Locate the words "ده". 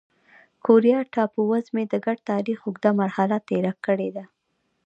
4.15-4.23